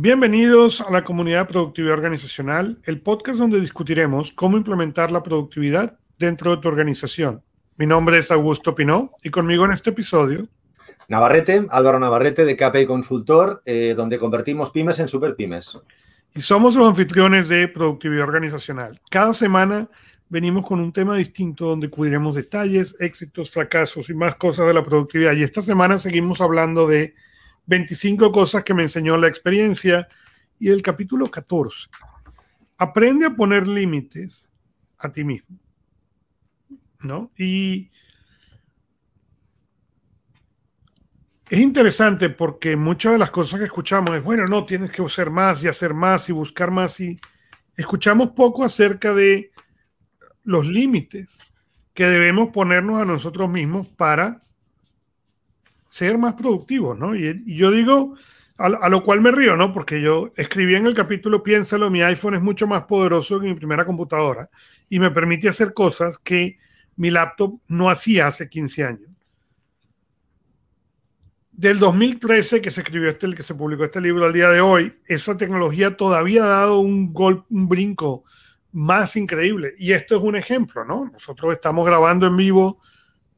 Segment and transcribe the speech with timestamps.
[0.00, 5.98] Bienvenidos a la comunidad de productividad organizacional, el podcast donde discutiremos cómo implementar la productividad
[6.20, 7.42] dentro de tu organización.
[7.76, 10.46] Mi nombre es Augusto Pinó y conmigo en este episodio.
[11.08, 15.76] Navarrete, Álvaro Navarrete de KPI Consultor, eh, donde convertimos pymes en super pymes.
[16.32, 19.00] Y somos los anfitriones de productividad organizacional.
[19.10, 19.90] Cada semana
[20.28, 24.84] venimos con un tema distinto donde cubriremos detalles, éxitos, fracasos y más cosas de la
[24.84, 25.32] productividad.
[25.32, 27.16] Y esta semana seguimos hablando de
[27.68, 30.08] 25 cosas que me enseñó la experiencia
[30.58, 31.88] y el capítulo 14.
[32.78, 34.52] Aprende a poner límites
[34.96, 35.58] a ti mismo.
[37.00, 37.30] ¿No?
[37.36, 37.90] Y
[41.50, 45.30] es interesante porque muchas de las cosas que escuchamos es, bueno, no, tienes que hacer
[45.30, 47.20] más y hacer más y buscar más y
[47.76, 49.52] escuchamos poco acerca de
[50.42, 51.36] los límites
[51.92, 54.40] que debemos ponernos a nosotros mismos para
[55.88, 57.14] ser más productivos, ¿no?
[57.14, 58.14] Y, yo digo,
[58.56, 59.72] a, lo cual me río, ¿no?
[59.72, 63.54] Porque yo escribí en el capítulo, piénsalo, mi iPhone es mucho más poderoso que mi
[63.54, 64.50] primera computadora
[64.88, 66.58] y me permite hacer cosas que
[66.96, 69.10] mi laptop no hacía hace 15 años.
[71.52, 74.94] Del 2013 que se escribió este, que se publicó este libro al día de hoy,
[75.06, 78.24] esa tecnología todavía ha dado un, golpe, un brinco
[78.72, 79.74] más increíble.
[79.78, 81.10] Y esto es un ejemplo, ¿no?
[81.12, 82.80] Nosotros estamos grabando en vivo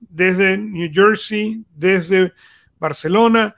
[0.00, 2.32] desde New Jersey, desde
[2.78, 3.54] Barcelona,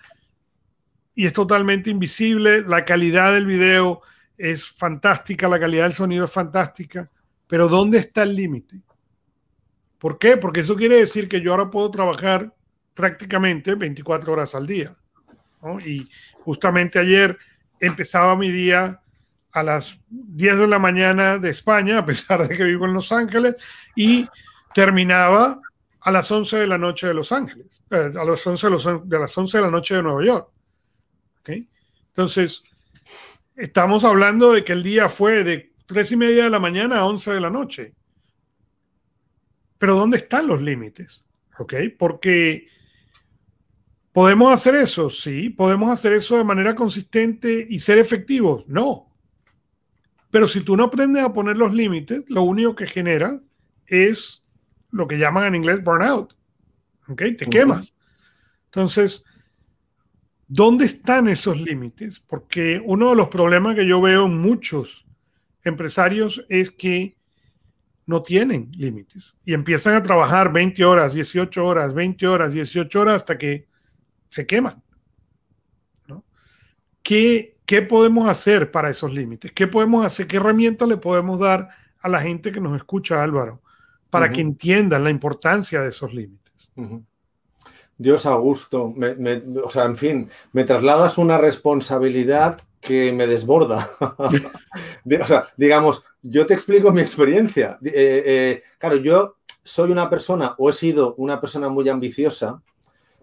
[1.15, 2.63] y es totalmente invisible.
[2.63, 4.03] La calidad del video
[4.37, 7.11] es fantástica, la calidad del sonido es fantástica,
[7.47, 8.81] pero ¿dónde está el límite?
[9.99, 10.37] ¿Por qué?
[10.37, 12.53] Porque eso quiere decir que yo ahora puedo trabajar
[12.95, 14.93] prácticamente 24 horas al día.
[15.87, 16.09] Y
[16.41, 17.39] justamente ayer
[17.79, 19.01] empezaba mi día
[19.53, 23.13] a las 10 de la mañana de España, a pesar de que vivo en Los
[23.13, 23.57] Ángeles,
[23.95, 24.29] y
[24.75, 25.61] terminaba
[26.05, 28.67] a las 11 de la noche de Los Ángeles, eh, a las 11
[29.05, 30.49] de, las 11 de la noche de Nueva York.
[32.15, 32.63] Entonces,
[33.57, 37.07] estamos hablando de que el día fue de 3 y media de la mañana a
[37.07, 37.95] 11 de la noche.
[39.79, 41.25] Pero ¿dónde están los límites?
[41.99, 42.67] Porque
[44.13, 49.11] podemos hacer eso, sí, podemos hacer eso de manera consistente y ser efectivos, no.
[50.31, 53.41] Pero si tú no aprendes a poner los límites, lo único que genera
[53.87, 54.42] es
[54.93, 56.37] lo que llaman en inglés burnout.
[57.09, 57.23] ¿Ok?
[57.37, 57.95] Te quemas.
[58.67, 59.25] Entonces,
[60.47, 62.21] ¿dónde están esos límites?
[62.21, 65.05] Porque uno de los problemas que yo veo en muchos
[65.65, 67.17] empresarios es que
[68.07, 73.17] no tienen límites y empiezan a trabajar 20 horas, 18 horas, 20 horas, 18 horas
[73.17, 73.69] hasta que
[74.29, 74.83] se queman.
[76.09, 76.25] ¿no?
[77.03, 79.53] ¿Qué, ¿Qué podemos hacer para esos límites?
[79.53, 80.27] ¿Qué podemos hacer?
[80.27, 81.69] ¿Qué herramientas le podemos dar
[82.01, 83.62] a la gente que nos escucha, Álvaro,
[84.13, 86.69] para que entiendan la importancia de esos límites?
[87.97, 88.95] Dios a gusto.
[89.65, 93.91] o sea, en fin, me trasladas una responsabilidad que me desborda.
[94.01, 97.79] o sea, digamos, yo te explico mi experiencia.
[97.83, 102.61] Eh, eh, claro, yo soy una persona o he sido una persona muy ambiciosa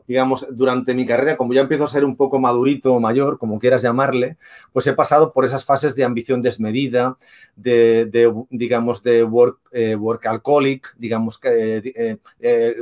[0.09, 3.59] digamos, durante mi carrera, como ya empiezo a ser un poco madurito o mayor, como
[3.59, 4.37] quieras llamarle,
[4.73, 7.15] pues he pasado por esas fases de ambición desmedida,
[7.55, 12.75] de, digamos, de work, eh, work alcoholic, digamos que, eh, eh,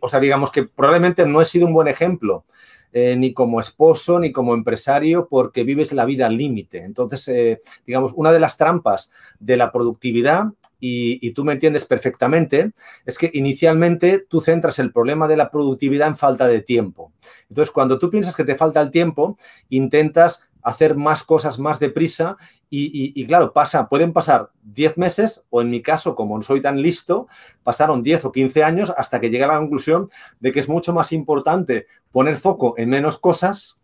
[0.00, 2.44] o sea, digamos que probablemente no he sido un buen ejemplo.
[2.92, 6.84] Ni como esposo ni como empresario porque vives la vida al límite.
[6.84, 9.10] Entonces, digamos, una de las trampas
[9.40, 10.52] de la productividad
[10.84, 12.72] y, tú me entiendes perfectamente,
[13.06, 17.12] es que inicialmente tú centras el problema de la productividad en falta de tiempo.
[17.48, 19.38] Entonces, cuando tú piensas que te falta el tiempo,
[19.68, 22.36] intentas hacer más cosas más deprisa
[22.70, 26.62] y, y, claro, pasa, pueden pasar 10 meses o en mi caso, como no soy
[26.62, 27.28] tan listo,
[27.62, 30.08] pasaron 10 o 15 años hasta que llegué a la conclusión
[30.40, 33.82] de que es mucho más importante poner foco en menos cosas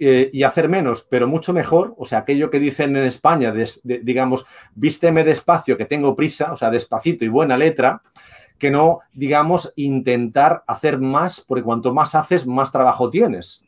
[0.00, 3.52] eh, y hacer menos, pero mucho mejor, o sea, aquello que dicen en España,
[3.82, 4.46] digamos,
[4.76, 8.02] vísteme despacio, que tengo prisa, o sea, despacito y buena letra,
[8.58, 13.64] que no, digamos, intentar hacer más, porque cuanto más haces, más trabajo tienes.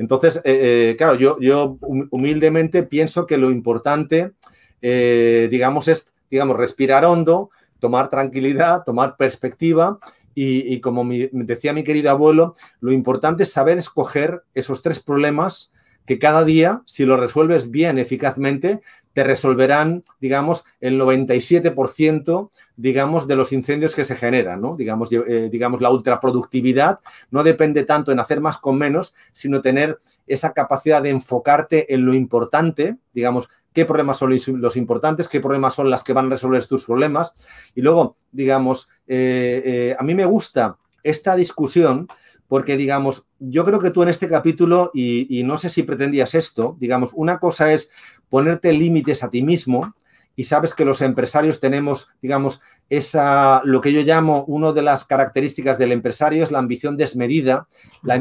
[0.00, 4.32] Entonces, eh, eh, claro, yo, yo humildemente pienso que lo importante,
[4.80, 7.50] digamos, es, digamos, respirar hondo,
[7.80, 9.98] tomar tranquilidad, tomar perspectiva
[10.34, 15.74] y, como me decía mi querido abuelo, lo importante es saber escoger esos tres problemas
[16.06, 18.80] que cada día, si lo resuelves bien, eficazmente,
[19.12, 24.76] te resolverán, digamos, el 97%, digamos, de los incendios que se generan, ¿no?
[24.76, 30.00] Digamos, eh, digamos, la ultraproductividad no depende tanto en hacer más con menos, sino tener
[30.26, 35.74] esa capacidad de enfocarte en lo importante, digamos, qué problemas son los importantes, qué problemas
[35.74, 37.34] son las que van a resolver tus problemas.
[37.74, 42.08] Y luego, digamos, eh, eh, a mí me gusta esta discusión
[42.50, 46.76] porque digamos, yo creo que tú en este capítulo, y, no sé si pretendías esto,
[46.80, 47.92] digamos, una cosa es
[48.28, 49.94] ponerte límites a ti mismo,
[50.34, 55.04] y sabes que los empresarios tenemos, digamos, esa, lo que yo llamo, una de las
[55.04, 57.68] características del empresario es la ambición desmedida,
[58.02, 58.16] la,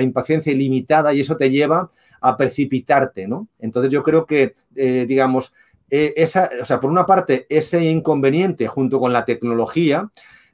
[0.00, 1.90] impaciencia ilimitada y eso te lleva
[2.20, 3.48] a precipitarte, ¿no?
[3.58, 5.54] Entonces yo creo que, eh, digamos,
[5.90, 10.08] eh, esa, o sea, por una parte, ese inconveniente junto con la tecnología,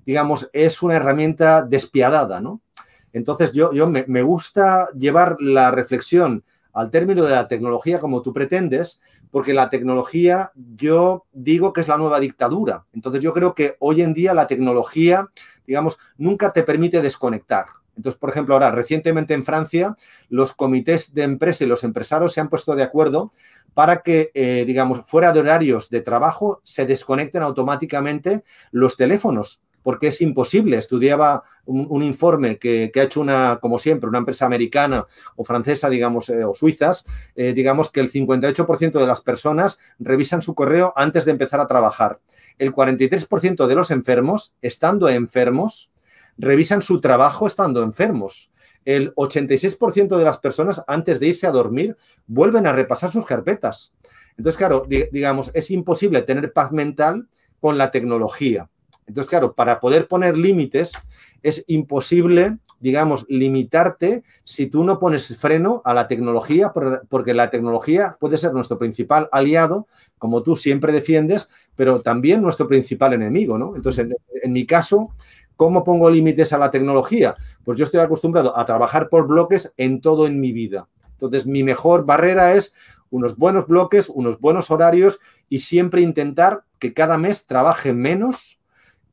[0.06, 2.62] digamos, es una herramienta despiadada, ¿no?
[3.12, 9.02] Entonces yo, me gusta llevar la reflexión al término de la tecnología como tú pretendes,
[9.30, 12.84] porque la tecnología yo digo que es la nueva dictadura.
[12.92, 15.28] Entonces yo creo que hoy en día la tecnología,
[15.66, 17.66] digamos, nunca te permite desconectar.
[17.96, 19.96] Entonces, por ejemplo, ahora recientemente en Francia,
[20.28, 23.32] los comités de empresa y los empresarios se han puesto de acuerdo
[23.74, 30.08] para que, eh, digamos, fuera de horarios de trabajo, se desconecten automáticamente los teléfonos porque
[30.08, 30.76] es imposible.
[30.78, 35.06] Estudiaba un, informe que, ha hecho una, como siempre, una empresa americana
[35.36, 37.04] o francesa, digamos, eh, o suizas,
[37.36, 41.66] eh, digamos que el 58% de las personas revisan su correo antes de empezar a
[41.66, 42.20] trabajar.
[42.58, 45.90] El 43% de los enfermos, estando enfermos,
[46.36, 48.50] revisan su trabajo estando enfermos.
[48.84, 51.96] El 86% de las personas, antes de irse a dormir,
[52.26, 53.94] vuelven a repasar sus carpetas.
[54.36, 57.28] Entonces, claro, digamos, es imposible tener paz mental
[57.60, 58.68] con la tecnología.
[59.06, 60.92] Entonces, claro, para poder poner límites
[61.42, 66.72] es imposible, digamos, limitarte si tú no pones freno a la tecnología,
[67.08, 69.86] porque la tecnología puede ser nuestro principal aliado,
[70.18, 73.74] como tú siempre defiendes, pero también nuestro principal enemigo, ¿no?
[73.76, 74.06] Entonces,
[74.42, 75.10] en, mi caso,
[75.56, 77.34] ¿cómo pongo límites a la tecnología?
[77.64, 80.88] Pues yo estoy acostumbrado a trabajar por bloques en todo en mi vida.
[81.12, 82.74] Entonces, mi mejor barrera es
[83.10, 88.61] unos buenos bloques, unos buenos horarios y siempre intentar que cada mes trabaje menos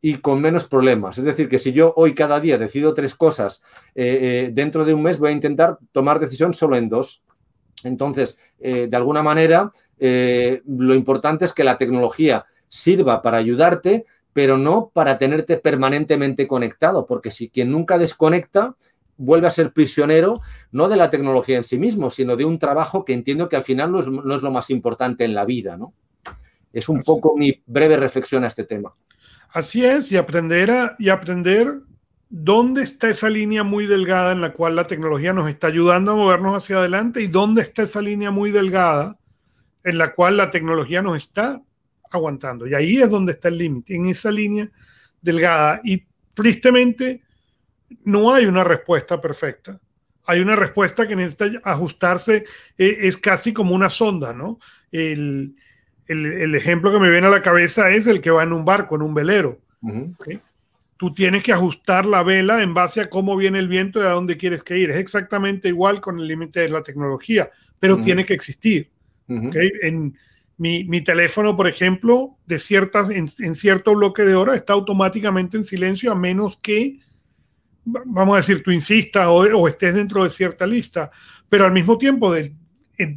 [0.02, 1.18] y con menos problemas.
[1.18, 3.64] Es decir, que si yo hoy cada día decido tres cosas,
[3.96, 7.24] eh, eh, dentro de un mes voy a intentar tomar decisión solo en dos.
[7.84, 14.58] Entonces, eh, de alguna manera, lo importante es que la tecnología sirva para ayudarte, pero
[14.58, 18.76] no para tenerte permanentemente conectado, porque si quien nunca desconecta
[19.18, 20.40] vuelve a ser prisionero
[20.72, 23.64] no de la tecnología en sí mismo, sino de un trabajo que entiendo que al
[23.64, 24.00] final no
[24.36, 25.94] es, lo más importante en la vida, ¿no?
[26.72, 28.94] Es un poco mi breve reflexión a este tema.
[29.52, 31.82] Así es, y aprender, a, y aprender
[32.30, 36.16] dónde está esa línea muy delgada en la cual la tecnología nos está ayudando a
[36.16, 39.18] movernos hacia adelante y dónde está esa línea muy delgada
[39.84, 41.62] en la cual la tecnología nos está
[42.12, 42.68] aguantando.
[42.68, 44.70] Y ahí es donde está el límite, en esa línea
[45.22, 45.82] delgada.
[45.84, 46.04] Y
[46.34, 47.24] tristemente
[48.04, 49.80] no hay una respuesta perfecta.
[50.26, 52.46] Hay una respuesta que necesita ajustarse,
[52.78, 54.60] eh, es casi como una sonda, ¿no?
[54.92, 55.56] El,
[56.10, 58.96] el, ejemplo que me viene a la cabeza es el que va en un barco,
[58.96, 59.60] en un velero.
[60.98, 64.10] Tú tienes que ajustar la vela en base a cómo viene el viento y a
[64.10, 64.90] dónde quieres que ir.
[64.90, 68.90] Es exactamente igual con el límite de la tecnología, pero tiene que existir.
[69.28, 70.18] En
[70.58, 76.12] mi, teléfono, por ejemplo, de ciertas, en, cierto bloque de hora está automáticamente en silencio
[76.12, 77.00] a menos que,
[77.86, 81.12] vamos a decir, tú insistas o, o estés dentro de cierta lista.
[81.50, 82.52] Pero al mismo tiempo, de,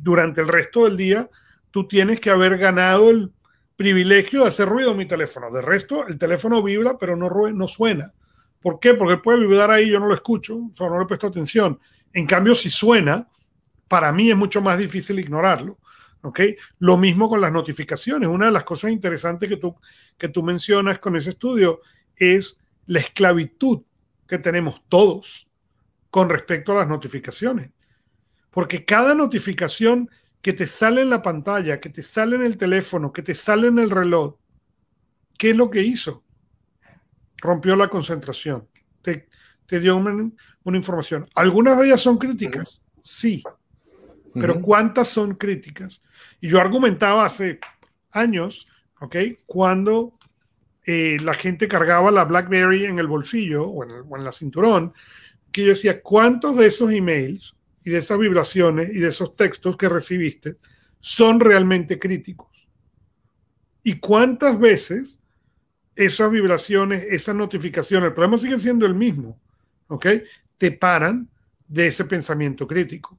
[0.02, 1.28] durante el resto del día,
[1.72, 3.32] tú tienes que haber ganado el
[3.74, 5.50] privilegio de hacer ruido en mi teléfono.
[5.50, 8.12] De resto, el teléfono vibra, pero no, no suena.
[8.60, 8.94] ¿Por qué?
[8.94, 11.80] Porque puede vibrar ahí, yo no lo escucho, o no le presto atención.
[12.12, 13.28] En cambio, si suena,
[13.88, 15.78] para mí es mucho más difícil ignorarlo.
[16.78, 18.28] Lo mismo con las notificaciones.
[18.28, 19.74] Una de las cosas interesantes que tú,
[20.16, 21.80] que tú mencionas con ese estudio
[22.14, 23.82] es la esclavitud
[24.28, 25.48] que tenemos todos
[26.10, 27.70] con respecto a las notificaciones.
[28.50, 30.08] Porque cada notificación
[30.42, 33.68] que te sale en la pantalla, que te sale en el teléfono, que te sale
[33.68, 34.34] en el reloj,
[35.38, 36.24] ¿qué es lo que hizo?
[37.38, 38.68] Rompió la concentración,
[39.00, 39.28] te,
[39.80, 40.30] dio una,
[40.76, 41.28] información.
[41.34, 42.82] ¿Algunas de ellas son críticas?
[43.02, 43.42] Sí,
[44.34, 46.02] pero ¿cuántas son críticas?
[46.40, 47.58] Y yo argumentaba hace
[48.10, 48.66] años,
[49.00, 49.16] ¿ok?
[49.46, 50.18] Cuando
[50.84, 54.92] eh, la gente cargaba la BlackBerry en el bolsillo o en, o en la cinturón,
[55.50, 57.54] que yo decía, ¿cuántos de esos emails
[57.84, 60.56] y de esas vibraciones y de esos textos que recibiste
[61.00, 62.48] son realmente críticos.
[63.82, 65.18] ¿Y cuántas veces
[65.96, 69.38] esas vibraciones, esas notificaciones, el problema sigue siendo el mismo,
[69.88, 70.06] ¿ok?
[70.58, 71.28] Te paran
[71.66, 73.18] de ese pensamiento crítico.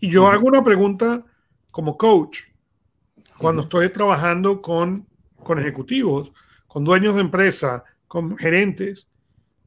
[0.00, 1.24] Y yo hago una pregunta
[1.70, 2.40] como coach,
[3.36, 5.06] cuando estoy trabajando con,
[5.36, 6.32] con ejecutivos,
[6.66, 9.06] con dueños de empresa, con gerentes,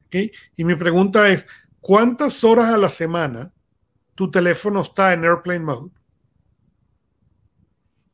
[0.06, 0.16] ¿ok?
[0.56, 1.46] Y mi pregunta es,
[1.82, 3.52] ¿cuántas horas a la semana
[4.14, 5.90] tu teléfono está en airplane mode?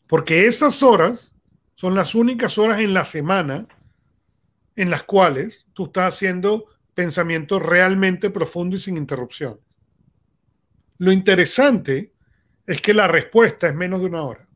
[0.08, 1.32] Porque esas horas
[1.76, 3.68] son las únicas horas en la semana
[4.74, 9.60] en las cuales tú estás haciendo pensamiento realmente profundo y sin interrupción.
[10.98, 12.12] Lo interesante
[12.66, 14.48] es que la respuesta es menos de una hora.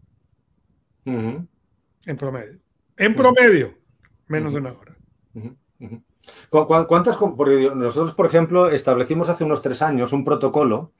[1.04, 2.58] En promedio.
[2.96, 3.78] En promedio,
[4.26, 4.96] menos de una hora.
[6.50, 7.16] ¿Cuántas?
[7.16, 10.92] Porque nosotros, por ejemplo, establecimos hace unos tres años un protocolo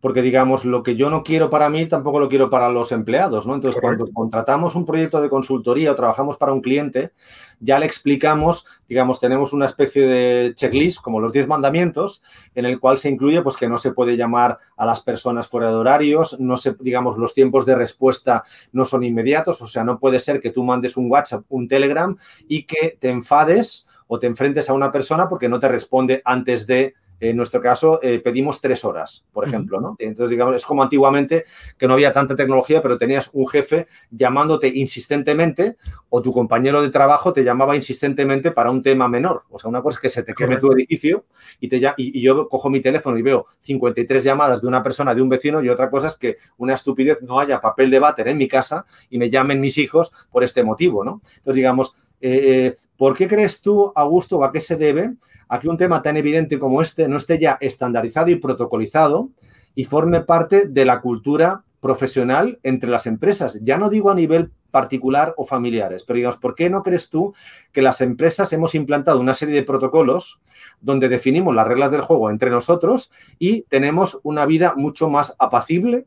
[0.00, 3.46] porque digamos, lo que yo no quiero para mí tampoco lo quiero para los empleados,
[3.46, 3.54] ¿no?
[3.54, 7.10] Entonces, cuando contratamos un proyecto de consultoría o trabajamos para un cliente,
[7.58, 12.22] ya le explicamos, digamos, tenemos una especie de checklist, como los 10 mandamientos,
[12.54, 15.70] en el cual se incluye, pues, que no se puede llamar a las personas fuera
[15.70, 19.98] de horarios, no se, digamos, los tiempos de respuesta no son inmediatos, o sea, no
[19.98, 24.26] puede ser que tú mandes un WhatsApp, un Telegram y que te enfades o te
[24.26, 28.60] enfrentes a una persona porque no te responde antes de en nuestro caso, eh, pedimos
[28.60, 29.96] tres horas, por ejemplo, ¿no?
[29.98, 31.46] Entonces, digamos, es como antiguamente
[31.76, 35.76] que no había tanta tecnología, pero tenías un jefe llamándote insistentemente
[36.10, 39.42] o tu compañero de trabajo te llamaba insistentemente para un tema menor.
[39.50, 41.24] O sea, una cosa es que se te queme tu edificio
[41.58, 45.12] y, te, y, y yo cojo mi teléfono y veo 53 llamadas de una persona,
[45.12, 48.28] de un vecino, y otra cosa es que una estupidez no haya papel de váter
[48.28, 51.20] en mi casa y me llamen mis hijos por este motivo, ¿no?
[51.38, 55.14] Entonces, digamos, eh, eh, ¿por qué crees tú, Augusto, a qué se debe
[55.48, 59.30] a que un tema tan evidente como este no esté ya estandarizado y protocolizado
[59.74, 63.58] y forme parte de la cultura profesional entre las empresas.
[63.62, 67.34] Ya no digo a nivel particular o familiares, pero digamos, ¿por qué no crees tú
[67.72, 70.40] que las empresas hemos implantado una serie de protocolos
[70.80, 76.06] donde definimos las reglas del juego entre nosotros y tenemos una vida mucho más apacible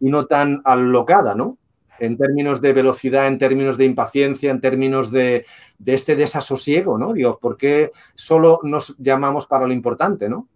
[0.00, 1.56] y no tan alocada, ¿no?
[2.02, 5.46] En términos de velocidad, en términos de impaciencia, en términos de,
[5.86, 7.12] este desasosiego, ¿no?
[7.12, 10.48] Digo, ¿por qué solo nos llamamos para lo importante, ¿no?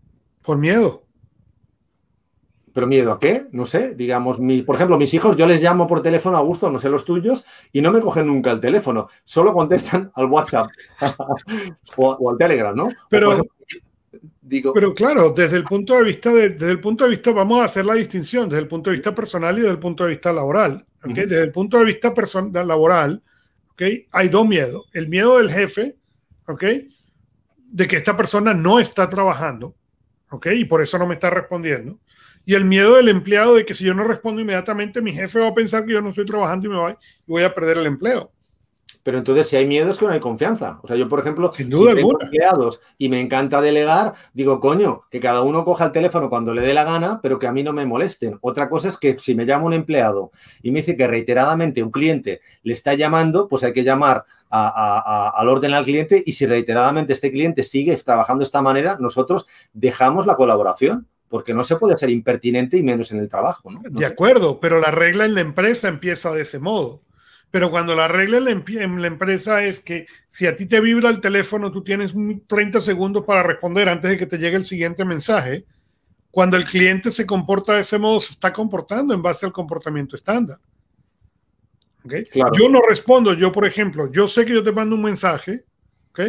[0.42, 1.04] Por miedo.
[2.72, 3.46] ¿Pero miedo a qué?
[3.52, 6.68] No sé, digamos, mi, por ejemplo, mis hijos, yo les llamo por teléfono a gusto,
[6.68, 10.68] no sé los tuyos, y no me cogen nunca el teléfono, solo contestan al WhatsApp
[11.96, 12.88] o, al Telegram, ¿no?
[13.08, 13.46] Pero,
[14.42, 17.66] digo, pero claro, desde el punto de vista, desde el punto de vista, vamos a
[17.66, 20.32] hacer la distinción, desde el punto de vista personal y desde el punto de vista
[20.32, 20.84] laboral.
[21.14, 23.22] Desde el punto de vista personal, laboral,
[23.72, 24.06] ¿okay?
[24.10, 24.86] hay dos miedos.
[24.92, 25.96] El miedo del jefe,
[26.46, 26.88] ¿okay?
[27.56, 29.74] de que esta persona no está trabajando,
[30.30, 30.60] ¿okay?
[30.60, 31.98] y por eso no me está respondiendo.
[32.44, 35.48] Y el miedo del empleado de que si yo no respondo inmediatamente, mi jefe va
[35.48, 37.86] a pensar que yo no estoy trabajando y me voy, y voy a perder el
[37.86, 38.32] empleo.
[39.06, 40.80] Pero entonces, si hay miedo, es que no hay confianza.
[40.82, 44.58] O sea, yo, por ejemplo, Sin duda si tengo empleados y me encanta delegar, digo,
[44.58, 47.52] coño, que cada uno coja el teléfono cuando le dé la gana, pero que a
[47.52, 48.36] mí no me molesten.
[48.40, 51.92] Otra cosa es que si me llama un empleado y me dice que reiteradamente un
[51.92, 57.12] cliente le está llamando, pues hay que llamar al orden al cliente y si reiteradamente
[57.12, 61.96] este cliente sigue trabajando de esta manera, nosotros dejamos la colaboración porque no se puede
[61.96, 63.70] ser impertinente y menos en el trabajo.
[63.70, 63.82] ¿no?
[63.88, 67.02] de acuerdo, pero la regla en la empresa empieza de ese modo.
[67.56, 71.22] Pero cuando la regla en la, empresa es que si a ti te vibra el
[71.22, 72.12] teléfono, tú tienes
[72.46, 75.64] 30 segundos para responder antes de que te llegue el siguiente mensaje.
[76.30, 80.16] Cuando el cliente se comporta de ese modo, se está comportando en base al comportamiento
[80.16, 80.58] estándar.
[82.58, 85.64] Yo no respondo, yo por ejemplo, yo sé que yo te mando un mensaje,
[86.10, 86.20] ¿ok?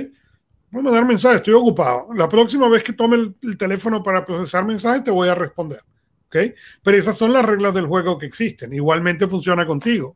[0.72, 2.08] Voy a mandar mensaje, estoy ocupado.
[2.14, 5.82] La próxima vez que tome el, el teléfono para procesar mensajes, te voy a responder.
[6.28, 6.38] ¿ok?
[6.84, 8.74] Pero esas son las reglas del juego que existen.
[8.74, 10.16] Igualmente funciona contigo.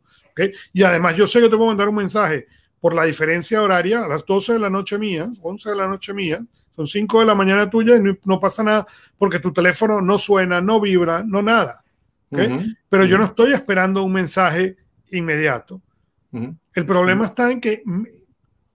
[0.74, 2.48] Y además yo sé que te puedo mandar un mensaje
[2.80, 6.14] por la diferencia horaria a las 12 de la noche mía, 11 de la noche
[6.14, 6.44] mía,
[6.76, 10.62] son 5 de la mañana tuya y no, pasa nada porque tu teléfono no suena,
[10.62, 11.84] no vibra, no nada.
[12.30, 14.78] Pero yo no estoy esperando un mensaje
[15.12, 15.82] inmediato.
[16.74, 17.84] El problema está en que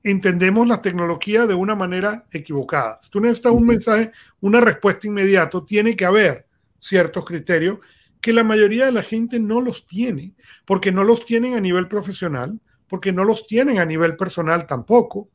[0.02, 2.98] entendemos la tecnología de una manera equivocada.
[3.02, 6.46] Si tú necesitas un mensaje, una respuesta inmediata, tiene que haber
[6.78, 7.78] ciertos criterios
[8.26, 11.86] que la mayoría de la gente no los tiene, porque no los tienen a nivel
[11.86, 15.28] profesional, porque no los tienen a nivel personal tampoco.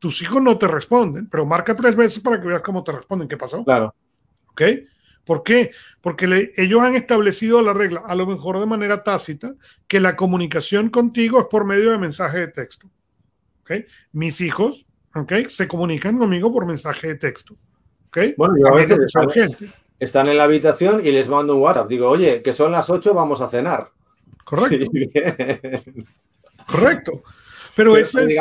[0.00, 3.28] Tus hijos no te responden, pero marca tres veces para que veas cómo te responden.
[3.28, 3.62] ¿Qué pasó?
[3.62, 3.94] Claro.
[4.48, 4.60] ¿Ok?
[5.24, 5.70] ¿Por qué?
[6.00, 9.54] Porque ellos han establecido la regla, a lo mejor de manera tácita,
[9.86, 12.90] que la comunicación contigo es por medio de mensaje de texto.
[13.60, 13.70] ¿Ok?
[14.10, 15.46] Mis hijos, ¿ok?
[15.46, 17.56] Se comunican conmigo por mensaje de texto.
[18.08, 18.18] ¿Ok?
[18.36, 18.98] Bueno, yo a veces
[19.32, 21.88] gente están en la habitación y les mando un WhatsApp.
[21.88, 23.90] Digo, oye, que son las 8, vamos a cenar.
[24.44, 24.90] Correcto.
[26.66, 27.22] Correcto.
[27.74, 28.36] Pero, esa es,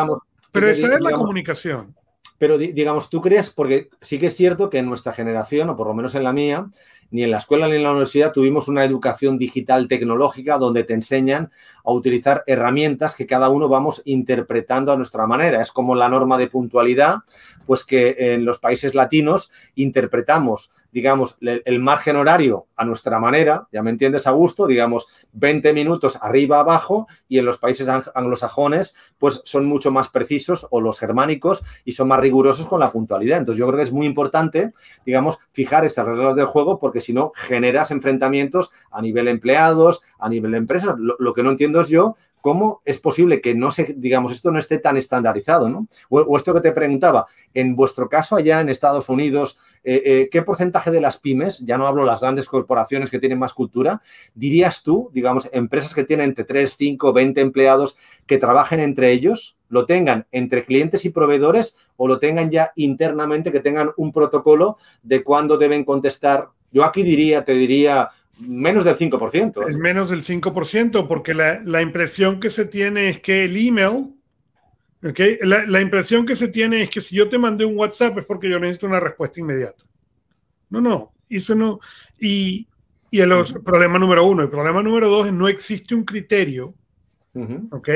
[0.51, 1.95] pero esa es la comunicación.
[2.37, 5.87] Pero digamos, tú crees, porque sí que es cierto que en nuestra generación, o por
[5.87, 6.67] lo menos en la mía,
[7.11, 10.93] ni en la escuela ni en la universidad tuvimos una educación digital tecnológica donde te
[10.93, 11.51] enseñan
[11.83, 15.61] a utilizar herramientas que cada uno vamos interpretando a nuestra manera.
[15.61, 17.19] Es como la norma de puntualidad,
[17.65, 23.83] pues que en los países latinos interpretamos digamos, el margen horario a nuestra manera, ya
[23.83, 29.41] me entiendes a gusto, digamos, 20 minutos arriba abajo y en los países anglosajones pues
[29.43, 33.39] son mucho más precisos o los germánicos y son más rigurosos con la puntualidad.
[33.39, 34.71] Entonces yo creo que es muy importante,
[35.05, 40.29] digamos, fijar esas reglas del juego porque si no generas enfrentamientos a nivel empleados, a
[40.29, 40.95] nivel empresas.
[40.97, 44.59] Lo que no entiendo es yo ¿cómo es posible que no se, digamos, esto no
[44.59, 45.87] esté tan estandarizado, ¿no?
[46.09, 47.25] O, esto que te preguntaba,
[47.55, 51.75] en vuestro caso allá en Estados Unidos, eh, eh, ¿qué porcentaje de las pymes, ya
[51.75, 54.03] no hablo las grandes corporaciones que tienen más cultura,
[54.35, 57.97] dirías tú, digamos, empresas que tienen entre 3, 5, 20 empleados
[58.27, 63.51] que trabajen entre ellos, lo tengan entre clientes y proveedores o lo tengan ya internamente,
[63.51, 66.49] que tengan un protocolo de cuándo deben contestar?
[66.71, 69.69] Yo aquí diría, te diría, menos del 5%.
[69.69, 74.13] Es menos del 5%, porque la, impresión que se tiene es que el email,
[75.03, 75.39] ¿okay?
[75.41, 78.49] La, impresión que se tiene es que si yo te mandé un WhatsApp es porque
[78.49, 79.83] yo necesito una respuesta inmediata.
[80.69, 81.79] No, no, eso no.
[82.19, 82.67] Y,
[83.11, 83.31] y el
[83.63, 84.43] problema número uno.
[84.43, 86.73] El problema número dos es no existe un criterio,
[87.71, 87.89] ¿ok?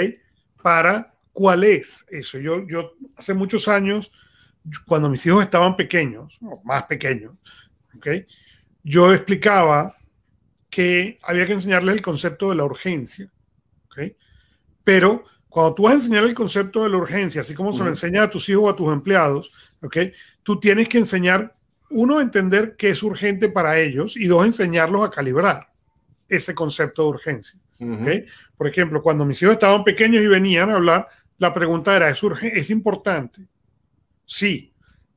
[0.62, 2.38] Para cuál es eso.
[2.38, 4.12] Yo, yo hace muchos años,
[4.86, 7.34] cuando mis hijos estaban pequeños, o más pequeños,
[7.96, 8.08] ¿ok?
[8.84, 9.99] Yo explicaba
[10.70, 13.32] que había que enseñarles el concepto de la urgencia.
[13.86, 14.16] ¿okay?
[14.84, 17.90] Pero cuando tú vas a enseñar el concepto de la urgencia, así como se lo
[17.90, 20.14] enseñas a tus hijos o a tus empleados, ¿okay?
[20.44, 21.56] tú tienes que enseñar,
[21.90, 25.70] uno, entender qué es urgente para ellos y dos, enseñarlos a calibrar
[26.28, 27.60] ese concepto de urgencia.
[27.82, 28.26] ¿okay?
[28.56, 31.08] Por ejemplo, cuando mis hijos estaban pequeños y venían a hablar,
[31.40, 33.42] la pregunta era, ¿es, ¿es importante?
[34.26, 34.72] Sí.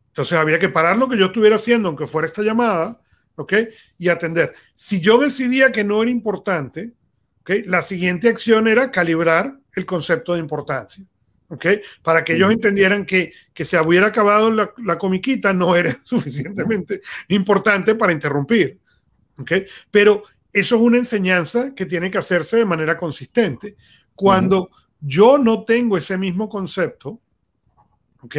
[0.09, 3.03] Entonces había que parar lo que yo estuviera haciendo, aunque fuera esta llamada,
[3.37, 3.55] ¿ok?
[3.99, 4.55] Y atender.
[4.75, 6.93] Si yo decidía que no era importante,
[7.41, 7.51] ¿ok?
[7.67, 11.05] La siguiente acción era calibrar el concepto de importancia,
[11.49, 11.67] ¿ok?
[12.03, 17.01] Para que ellos entendieran que, que se hubiera acabado la, la comiquita no era suficientemente
[17.29, 18.79] importante para interrumpir,
[19.39, 19.53] ¿ok?
[19.91, 23.77] Pero eso es una enseñanza que tiene que hacerse de manera consistente.
[24.15, 24.71] Cuando
[25.01, 27.21] yo no tengo ese mismo concepto,
[28.21, 28.37] ¿ok?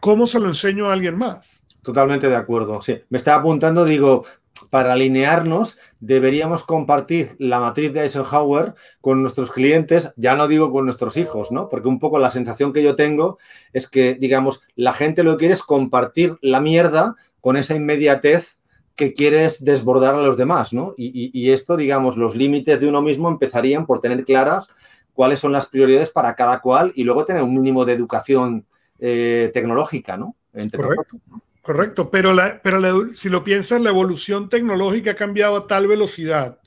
[0.00, 1.63] ¿Cómo se lo enseño a alguien más?
[1.84, 2.80] Totalmente de acuerdo.
[2.82, 4.24] Sí, me estaba apuntando, digo,
[4.70, 10.84] para alinearnos deberíamos compartir la matriz de Eisenhower con nuestros clientes, ya no digo con
[10.84, 11.68] nuestros hijos, ¿no?
[11.68, 13.38] Porque un poco la sensación que yo tengo
[13.72, 18.58] es que, digamos, la gente lo que quiere es compartir la mierda con esa inmediatez
[18.96, 20.94] que quieres desbordar a los demás, ¿no?
[20.96, 24.68] Y, esto, digamos, los límites de uno mismo empezarían por tener claras
[25.12, 28.64] cuáles son las prioridades para cada cual y luego tener un mínimo de educación
[28.98, 30.36] eh, tecnológica, ¿no?
[30.72, 31.18] Correcto.
[31.64, 36.58] Correcto, pero, la, pero si lo piensas, la evolución tecnológica ha cambiado a tal velocidad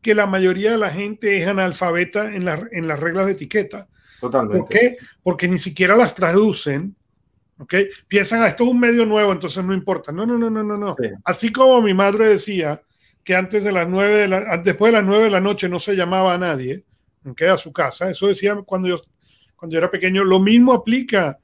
[0.00, 3.88] que la mayoría de la gente es analfabeta en, en las reglas de etiqueta.
[4.20, 4.58] Totalmente.
[4.58, 4.96] ¿Por qué?
[5.22, 6.94] Porque ni siquiera las traducen.
[7.58, 7.88] ¿okay?
[8.06, 10.12] Piensan, ah, esto es un medio nuevo, entonces no importa.
[10.12, 10.76] No, no, no, no, no.
[10.76, 10.96] no.
[11.24, 12.80] Así como mi madre decía
[13.24, 15.80] que antes de las nueve de la, después de las nueve de la noche no
[15.80, 16.84] se llamaba a nadie,
[17.24, 17.48] ¿okay?
[17.48, 18.10] a su casa.
[18.10, 19.02] Eso decía cuando yo,
[19.56, 20.24] cuando yo era pequeño.
[20.24, 21.38] Lo mismo aplica.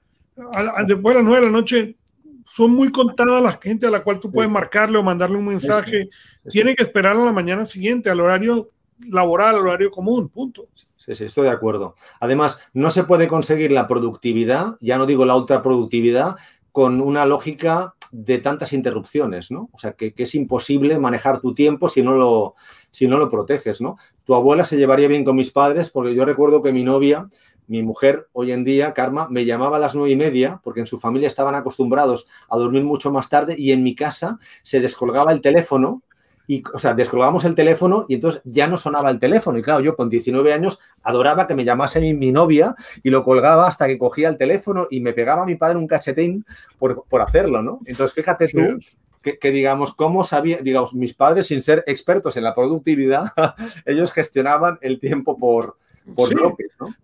[0.86, 1.96] después de las nueve de la noche
[2.44, 6.08] son muy contadas las gente a la cual tú puedes marcarle o mandarle un mensaje.
[6.50, 8.70] Tiene que esperar a la mañana siguiente, al horario
[9.08, 10.68] laboral, al horario común, punto.
[10.96, 11.94] Sí, sí, estoy de acuerdo.
[12.20, 16.36] Además, no se puede conseguir la productividad, ya no digo la ultraproductividad,
[16.72, 19.68] con una lógica de tantas interrupciones, ¿no?
[19.72, 22.54] O sea, que, que, es imposible manejar tu tiempo si no, lo,
[22.90, 23.96] si no lo proteges, ¿no?
[24.24, 27.28] Tu abuela se llevaría bien con mis padres porque yo recuerdo que mi novia
[27.66, 30.86] mi mujer hoy en día, Karma, me llamaba a las nueve y media porque en
[30.86, 35.32] su familia estaban acostumbrados a dormir mucho más tarde y en mi casa se descolgaba
[35.32, 36.02] el teléfono
[36.46, 39.58] y, o sea, descolgábamos el teléfono y entonces ya no sonaba el teléfono.
[39.58, 43.66] Y claro, yo con 19 años adoraba que me llamase mi, novia y lo colgaba
[43.66, 46.44] hasta que cogía el teléfono y me pegaba a mi padre un cachetín
[46.78, 47.80] por, hacerlo, ¿no?
[47.86, 48.78] Entonces, fíjate tú
[49.22, 53.32] que, que, digamos, cómo sabía, digamos, mis padres sin ser expertos en la productividad,
[53.86, 55.78] ellos gestionaban el tiempo por,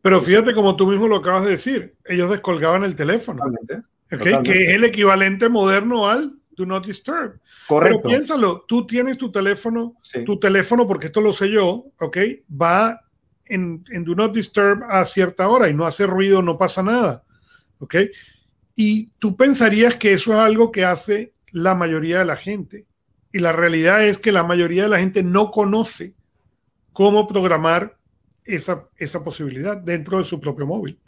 [0.03, 3.43] pero fíjate como tú mismo lo acabas de decir, ellos descolgaban el teléfono.
[4.09, 7.39] Que es el equivalente moderno al Do Not Disturb.
[7.69, 8.01] Correcto.
[8.03, 12.19] Pero piénsalo, tú tienes tu teléfono, tu teléfono, porque esto lo sé yo, ¿ok?
[12.61, 13.01] Va
[13.47, 17.23] en, en, Do Not Disturb a cierta hora y no hace ruido, no pasa nada,
[17.79, 17.95] ¿ok?
[18.75, 22.87] Y tú pensarías que eso es algo que hace la mayoría de la gente.
[23.33, 26.15] Y la realidad es que la mayoría de la gente no conoce
[26.93, 27.97] cómo programar
[28.55, 30.99] esa, esa posibilidad dentro de su propio móvil.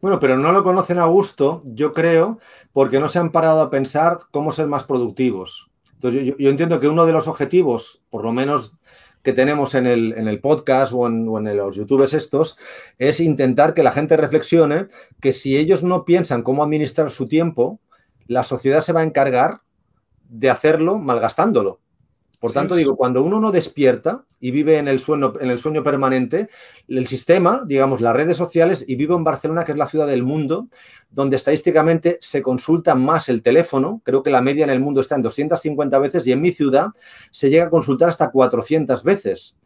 [0.00, 2.38] Bueno, pero no lo conocen a gusto, yo creo,
[2.72, 5.70] porque no se han parado a pensar cómo ser más productivos.
[5.94, 8.76] Entonces, yo, entiendo que uno de los objetivos, por lo menos
[9.22, 12.56] que tenemos en el, podcast o en, o en, los youtubes estos,
[12.98, 14.86] es intentar que la gente reflexione
[15.20, 17.80] que si ellos no piensan cómo administrar su tiempo,
[18.28, 19.62] la sociedad se va a encargar
[20.28, 21.80] de hacerlo malgastándolo.
[22.38, 25.82] Por tanto, digo, cuando uno no despierta y vive en el, sueño, en el sueño
[25.82, 26.48] permanente,
[26.86, 30.22] el sistema, digamos, las redes sociales, y vivo en Barcelona, que es la ciudad del
[30.22, 30.68] mundo,
[31.10, 35.16] donde estadísticamente se consulta más el teléfono, creo que la media en el mundo está
[35.16, 36.88] en 250 veces y en mi ciudad
[37.32, 39.56] se llega a consultar hasta 400 veces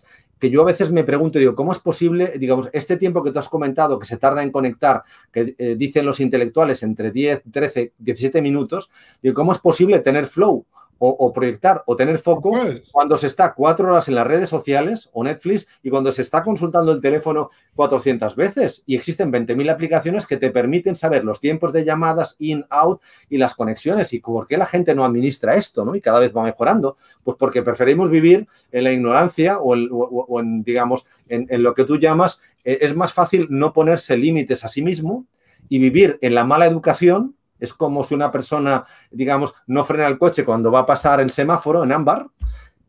[0.43, 3.39] que yo a veces me pregunto, digo, ¿cómo es posible, digamos, este tiempo que tú
[3.39, 7.93] has comentado que se tarda en conectar, que eh, dicen los intelectuales entre 10, 13,
[7.97, 8.91] 17 minutos,
[9.23, 10.67] digo, ¿cómo es posible tener flow?
[11.05, 12.53] O, proyectar o tener foco
[12.93, 16.45] cuando se está cuatro horas en las redes sociales o Netflix y cuando se está
[16.45, 21.73] consultando el teléfono 400 veces y existen 20.000 aplicaciones que te permiten saber los tiempos
[21.73, 25.85] de llamadas in, out y las conexiones y por qué la gente no administra esto
[25.85, 25.97] ¿no?
[25.97, 26.97] y cada vez va mejorando.
[27.25, 31.99] Pues porque preferimos vivir en la ignorancia o, en, digamos, en, en, lo que tú
[31.99, 35.27] llamas, eh, es más fácil no ponerse límites a sí mismo
[35.69, 40.19] y vivir en la mala educación es como si una persona, digamos, no frena el
[40.19, 42.27] coche cuando va a pasar el semáforo en ámbar.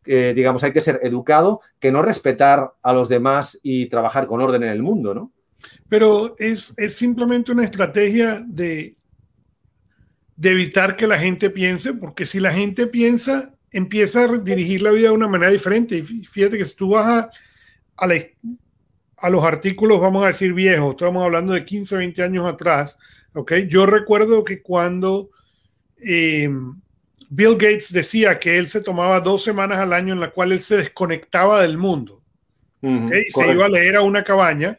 [0.04, 4.62] digamos, hay que ser educado, que no respetar a los demás y trabajar con orden
[4.64, 5.32] en el mundo, ¿no?
[5.88, 8.96] Pero es, simplemente una estrategia de,
[10.42, 15.08] evitar que la gente piense, porque si la gente piensa, empieza a dirigir la vida
[15.08, 15.96] de una manera diferente.
[15.96, 17.30] Y fíjate que si tú vas a,
[17.96, 18.08] a,
[19.18, 22.98] a los artículos, vamos a decir viejos, estamos hablando de 15, 20 años atrás,
[23.68, 25.30] yo recuerdo que cuando
[25.98, 26.48] eh,
[27.30, 30.60] Bill Gates decía que él se tomaba dos semanas al año en la cual él
[30.60, 32.22] se desconectaba del mundo
[32.80, 34.78] y se iba a leer a una cabaña.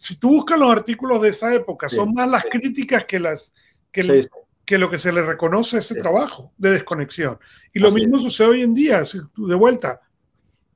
[0.00, 3.54] Si tú buscas los artículos de esa época, son más las críticas que, las,
[3.92, 4.28] que,
[4.64, 7.38] que, lo que se le reconoce a ese trabajo de desconexión.
[7.72, 9.04] Y lo mismo sucede hoy en día.
[9.36, 10.00] De vuelta,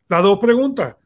[0.08, 0.96] las dos preguntas.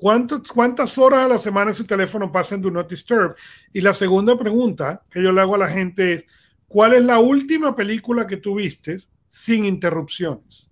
[0.00, 3.34] ¿Cuántas horas a la semana ese teléfono pasa en Do Not Disturb?
[3.72, 6.24] Y la segunda pregunta que yo le hago a la gente es,
[6.68, 10.68] ¿cuál es la última película que tuviste sin interrupciones?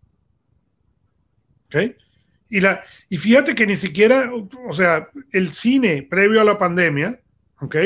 [1.67, 1.97] ¿Ok?
[2.51, 4.31] Y, la, y fíjate que ni siquiera,
[4.69, 7.21] o sea, el cine previo a la pandemia,
[7.61, 7.77] ¿ok?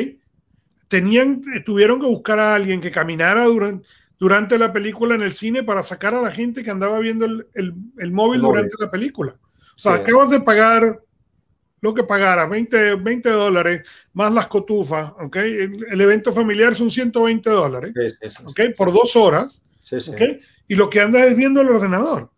[0.89, 5.63] Tenían, tuvieron que buscar a alguien que caminara durante, durante la película en el cine
[5.63, 9.37] para sacar a la gente que andaba viendo el, el, móvil durante la película.
[9.75, 11.01] O sea, acabas de pagar
[11.81, 15.37] lo que pagara, 20, 20 dólares más las cotufas, ¿ok?
[15.37, 17.95] El, evento familiar son 120 dólares,
[18.45, 18.61] ¿ok?
[18.77, 19.63] Por dos horas,
[19.93, 20.21] ¿ok?
[20.69, 22.31] Y lo que anda es viendo el ordenador.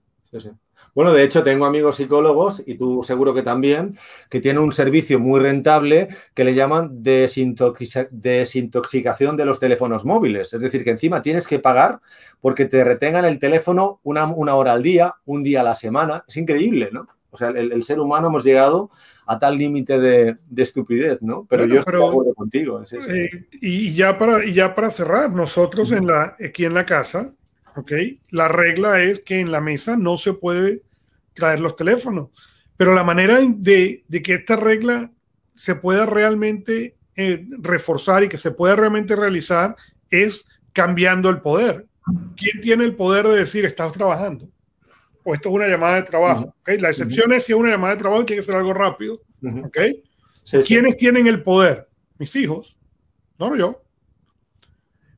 [0.94, 3.96] Bueno, de hecho, tengo amigos psicólogos, y tú seguro que también,
[4.28, 10.52] que tienen un servicio muy rentable que le llaman desintoxicación de los teléfonos móviles.
[10.52, 12.00] Es decir, que encima tienes que pagar
[12.42, 16.24] porque te retengan el teléfono una, una hora al día, un día a la semana.
[16.28, 17.08] Es increíble, ¿no?
[17.32, 18.90] O sea, el, ser humano hemos llegado
[19.26, 21.46] a tal límite de, estupidez, ¿no?
[21.48, 22.82] Pero yo estoy de acuerdo contigo.
[23.52, 27.32] y, ya para, y ya para cerrar, nosotros en la, aquí en la casa,
[27.74, 27.90] ¿ok?
[28.28, 30.82] La regla es que en la mesa no se puede
[31.32, 32.28] traer los teléfonos.
[32.76, 35.10] Pero la manera de, que esta regla
[35.54, 39.74] se pueda realmente eh, reforzar y que se pueda realmente realizar
[40.10, 41.86] es cambiando el poder.
[42.36, 44.48] ¿Quién tiene el poder de decir estás trabajando?
[45.24, 46.54] O esto es una llamada de trabajo.
[46.66, 49.20] La excepción es si es una llamada de trabajo y tiene que ser algo rápido.
[50.66, 51.88] ¿Quiénes tienen el poder?
[52.18, 52.78] Mis hijos,
[53.38, 53.82] no yo.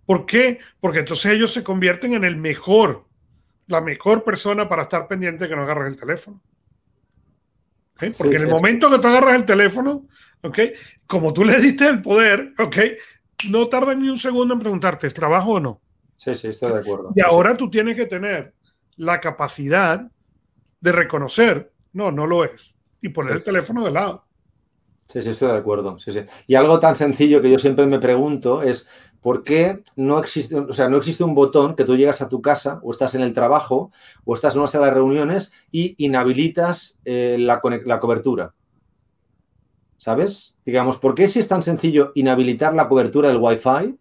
[0.06, 0.58] ¿Por qué?
[0.80, 3.06] Porque entonces ellos se convierten en el mejor,
[3.66, 6.42] la mejor persona para estar pendiente de que no agarres el teléfono.
[7.98, 10.06] Porque en el momento que tú agarras el teléfono,
[11.06, 12.52] como tú le diste el poder,
[13.48, 15.80] no tarda ni un segundo en preguntarte, ¿es trabajo o no?
[16.16, 17.12] Sí, sí, estoy de acuerdo.
[17.14, 18.53] Y ahora tú tienes que tener
[18.96, 20.11] la capacidad
[20.80, 24.24] de reconocer, no, no lo es, y poner el teléfono de lado.
[25.09, 25.98] Sí, sí, estoy de acuerdo.
[25.98, 26.20] Sí, sí.
[26.46, 28.88] Y algo tan sencillo que yo siempre me pregunto es
[29.20, 32.42] por qué no existe, o sea, no existe un botón que tú llegas a tu
[32.42, 33.90] casa o estás en el trabajo
[34.24, 38.54] o estás en una sala de reuniones y inhabilitas eh, la, la cobertura.
[39.96, 40.59] ¿Sabes?
[40.66, 43.98] Digamos, ¿por qué si es tan sencillo inhabilitar la cobertura del Wi-Fi?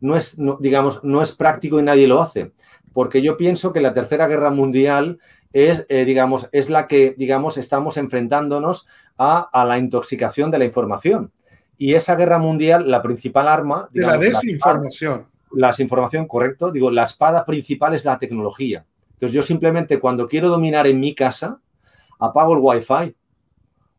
[0.00, 2.52] No es, digamos, no es práctico y nadie lo hace
[2.96, 5.18] porque yo pienso que la Tercera Guerra Mundial
[5.52, 11.30] es, eh, digamos, es la que, digamos, estamos enfrentándonos a, la intoxicación de la información.
[11.76, 13.90] Y esa guerra mundial, la principal arma...
[13.92, 15.26] de la desinformación.
[15.52, 16.72] La, desinformación, correcto.
[16.72, 18.86] Digo, la espada principal es la tecnología.
[19.12, 21.60] Entonces yo simplemente cuando quiero dominar en mi casa,
[22.18, 23.14] apago el Wi-Fi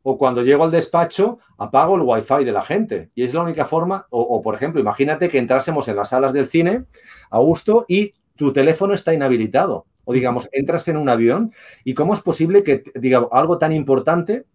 [0.02, 3.12] o cuando llego al despacho apago el wifi de la gente.
[3.14, 6.34] Y es la única forma, o, o por ejemplo, imagínate que entrásemos en las salas
[6.34, 6.86] del cine
[7.30, 9.86] a gusto y tu teléfono está inhabilitado.
[10.06, 11.52] O digamos, entras en un avión
[11.84, 14.46] y cómo es posible que, digamos, algo tan importante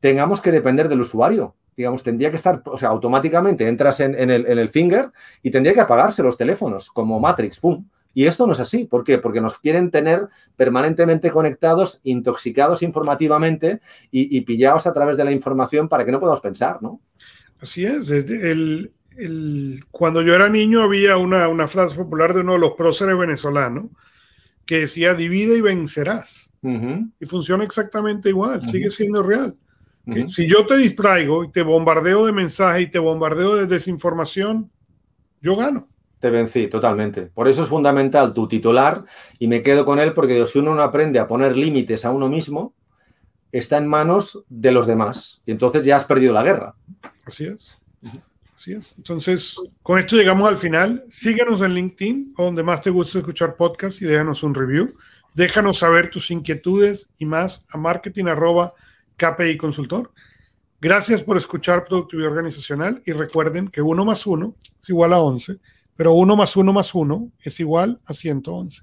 [0.00, 1.54] tengamos que depender del usuario.
[1.76, 5.10] Digamos, tendría que estar, o sea, automáticamente entras en, el, finger
[5.42, 7.86] y tendría que apagarse los teléfonos, como Matrix, ¡pum!
[8.14, 8.84] Y esto no es así.
[8.84, 9.18] ¿Por qué?
[9.18, 15.32] Porque nos quieren tener permanentemente conectados, intoxicados informativamente y, y pillados a través de la
[15.32, 17.00] información para que no podamos pensar, ¿no?
[17.60, 18.10] Así es.
[18.10, 22.72] El, el, cuando yo era niño había una, una, frase popular de uno de los
[22.72, 23.86] próceres venezolanos
[24.66, 26.50] que decía divide y vencerás.
[26.62, 27.12] Uh -huh.
[27.20, 28.70] Y funciona exactamente igual, uh -huh.
[28.70, 29.54] sigue siendo real.
[30.06, 30.28] Uh -huh.
[30.28, 34.70] Si yo te distraigo y te bombardeo de mensajes y te bombardeo de desinformación,
[35.40, 35.88] yo gano
[36.24, 37.26] te vencí totalmente.
[37.26, 39.04] Por eso es fundamental tu titular
[39.38, 42.30] y me quedo con él porque si uno no aprende a poner límites a uno
[42.30, 42.72] mismo,
[43.52, 46.74] está en manos de los demás y entonces ya has perdido la guerra.
[47.26, 47.78] Así es.
[48.54, 48.94] Así es.
[48.96, 51.04] Entonces, con esto llegamos al final.
[51.08, 54.94] Síguenos en LinkedIn, donde más te gusta escuchar podcast y déjanos un review.
[55.34, 58.72] Déjanos saber tus inquietudes y más a marketing arroba
[59.16, 60.12] KPI Consultor.
[60.80, 65.58] Gracias por escuchar Productividad Organizacional y recuerden que uno más uno es igual a 11
[65.96, 68.82] pero 1 más 1 más 1 es igual a 111.